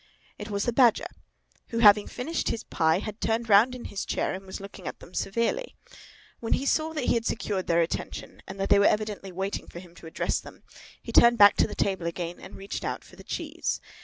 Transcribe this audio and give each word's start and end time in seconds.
It 0.39 0.49
was 0.49 0.65
the 0.65 0.73
Badger, 0.73 1.05
who, 1.67 1.77
having 1.77 2.07
finished 2.07 2.49
his 2.49 2.63
pie, 2.63 2.97
had 2.97 3.21
turned 3.21 3.47
round 3.49 3.75
in 3.75 3.85
his 3.85 4.03
chair 4.03 4.33
and 4.33 4.47
was 4.47 4.59
looking 4.59 4.87
at 4.87 4.97
them 4.97 5.13
severely. 5.13 5.75
When 6.39 6.53
he 6.53 6.65
saw 6.65 6.91
that 6.93 7.03
he 7.03 7.13
had 7.13 7.23
secured 7.27 7.67
their 7.67 7.81
attention, 7.81 8.41
and 8.47 8.59
that 8.59 8.69
they 8.69 8.79
were 8.79 8.85
evidently 8.87 9.31
waiting 9.31 9.67
for 9.67 9.77
him 9.77 9.93
to 9.93 10.07
address 10.07 10.39
them, 10.39 10.63
he 10.99 11.11
turned 11.11 11.37
back 11.37 11.55
to 11.57 11.67
the 11.67 11.75
table 11.75 12.07
again 12.07 12.39
and 12.39 12.55
reached 12.55 12.83
out 12.83 13.03
for 13.03 13.15
the 13.15 13.23
cheese. 13.23 13.79